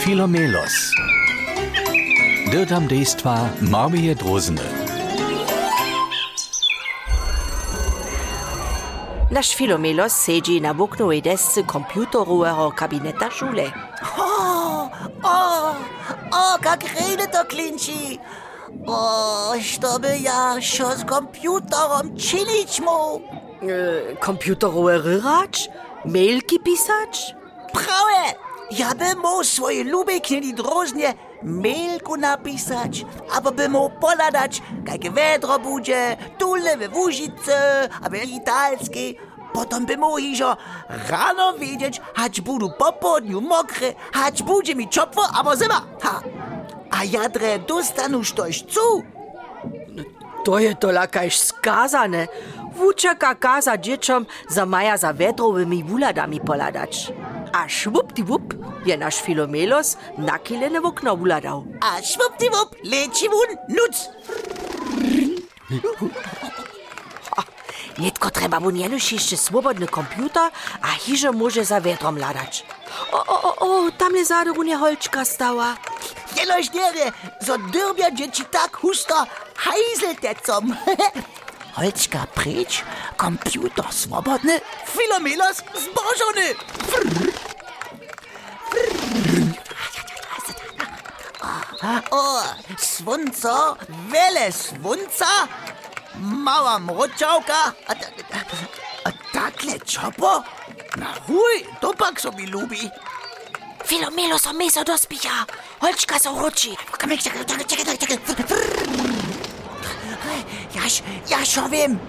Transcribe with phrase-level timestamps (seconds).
[0.00, 0.72] Filomelos.
[2.50, 4.64] Dirtam dejstva Marmije Drozene.
[9.30, 13.72] Nasz Filomelos sedzi na woknowej desce komputerowego kabineta szule.
[14.18, 14.88] O,
[15.22, 15.38] o,
[16.32, 18.18] o, jak rede to klinči.
[18.86, 23.20] O, što by ja šo s komputerom činić mu?
[23.68, 25.68] E, komputerowe ryracz?
[26.04, 27.34] Mailki pisać?
[27.72, 28.34] Prawe,
[28.70, 35.58] ja by mu swoje lubię knili droznie mailku napisać, albo by mu poladać, jakie wedro
[35.58, 39.14] będzie, tule we Łużyce, albo italskie.
[39.52, 40.56] Potem by mu iżo
[41.08, 45.82] rano wiedzieć, hać budu po południu mokre, hać będzie mi ciepło, albo zima.
[46.02, 46.20] Ha.
[46.90, 49.02] A jadre dostanu coś cu.
[50.44, 52.26] To je to lakaž skazane.
[52.76, 57.12] Vučaka kaza dzieciom za maja za vetrowymi wuladami poladać.
[57.52, 58.54] A švupdivup
[58.86, 61.64] je nasz Filomelos nakilene w okno wuladał.
[61.80, 63.96] A schwuppdiwupp, leci wun, nuc.
[67.98, 70.50] Nitko treba mu nienuž jeszcze swobodny komputer,
[70.82, 72.64] a hiže może za vetrom ladać.
[73.12, 75.76] O, o, o, o, tam je zadu runie holčka stała.
[76.36, 77.12] Jelož nere,
[77.46, 79.26] so dyrbia dzieci tak husto
[79.56, 80.76] hajzeltecom.
[81.76, 82.84] Holčka pryč,
[83.16, 86.54] komputer swobodny, Filomelos zbożony.
[91.82, 92.42] O,
[92.78, 95.48] svunco, vele svunca,
[96.14, 97.72] mala mročavka,
[99.32, 100.42] takle čopo,
[100.96, 102.90] na huj, to pak so mi ljubi.
[103.86, 105.46] Filomelo so meso dospija,
[105.80, 106.76] očka so vroči.
[106.98, 108.56] Kamek, čekaj, čekaj, čekaj, čekaj.
[110.74, 112.00] Jaš, jaš, ja ovim,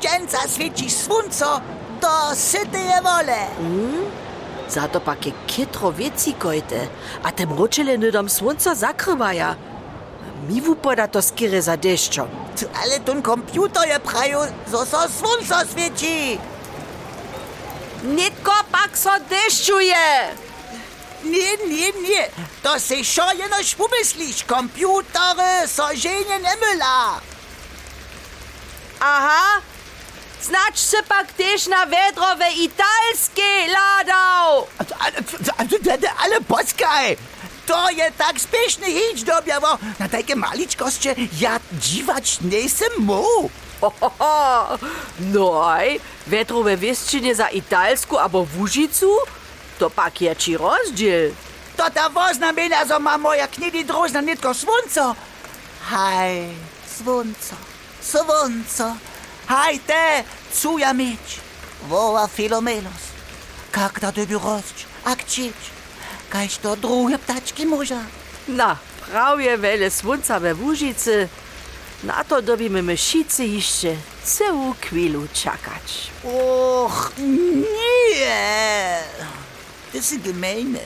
[0.00, 1.60] dženca sveči svunco,
[2.00, 3.46] to se te je vole.
[3.60, 4.21] Mm?
[4.92, 6.88] To pak je kitro věci kojte.
[7.24, 9.56] A te mročele nydom slunca zakrywaja.
[10.48, 12.28] Mi wupoda to skire za deszczom.
[12.60, 14.38] Tu ale ten komputer je praju,
[14.70, 16.38] so so świeci.
[18.02, 20.34] Nitko pak so deszczuje.
[21.24, 22.28] Nie, nie, nie.
[22.62, 24.44] To se szo jenoś pomyślisz.
[24.44, 27.20] Komputery so żenie nie myla.
[29.00, 29.60] Aha.
[30.42, 33.66] Znacz se pak też na vedrove italskie
[35.90, 37.16] ale, ale poczekaj.
[37.66, 39.78] To je tak spieszny hić dobiało.
[39.98, 43.50] Na takie maliczkoście ja dziwać nie jestem mu.
[43.80, 44.78] Hohoho.
[45.20, 49.10] Noj, vedrove wieścinie za italsku abo w Łużycu?
[49.78, 51.32] To pak je ci rozdziel.
[51.76, 55.14] To ta wozna mina, so ma moja knidi drozna nitko słonco.
[55.80, 56.48] Haj,
[56.96, 57.56] słonco,
[58.02, 58.96] słonco.
[59.46, 61.40] Haj te, co ja mieć?
[61.88, 63.02] Woła Filomelos.
[63.76, 65.54] Jak to ty rość, a chcieć?
[66.30, 68.04] Kaś to drugie ptaczki może?
[68.48, 68.76] Na,
[69.10, 71.28] prawie wiele słońca we Łużycy.
[72.04, 73.88] Na to dobimy myšicy jeszcze
[74.24, 76.10] całą chwilę czekać.
[76.24, 78.98] Och, nie.
[79.94, 80.80] Das ist gemeine.